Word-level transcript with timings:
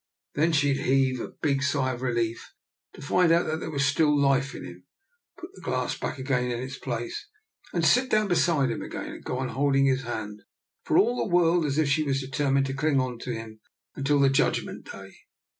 Then 0.33 0.51
she'd 0.51 0.77
heave 0.87 1.19
a 1.19 1.27
big 1.27 1.61
sigh 1.61 1.91
of 1.93 2.01
relief 2.01 2.55
to 2.93 3.03
find 3.03 3.29
that 3.29 3.59
there 3.59 3.69
was 3.69 3.85
still 3.85 4.19
life 4.19 4.55
in 4.55 4.63
him, 4.65 4.85
put 5.39 5.53
the 5.53 5.61
glass 5.61 5.95
back 5.95 6.17
in 6.17 6.27
its 6.49 6.79
place, 6.79 7.27
and 7.71 7.85
sit 7.85 8.09
down 8.09 8.27
beside 8.27 8.71
him 8.71 8.81
again, 8.81 9.11
and 9.13 9.23
go 9.23 9.37
on 9.37 9.49
hold 9.49 9.75
ing 9.75 9.85
his 9.85 10.01
hand, 10.01 10.41
for 10.81 10.97
all 10.97 11.17
the 11.17 11.31
world 11.31 11.65
as 11.65 11.77
if 11.77 11.87
she 11.87 12.01
was 12.01 12.19
determined 12.21 12.65
to 12.65 12.73
cling 12.73 12.99
on 12.99 13.19
to 13.19 13.31
him 13.31 13.59
until 13.95 14.19
the 14.19 14.29
Judgment 14.31 14.89
Day. 14.91 15.11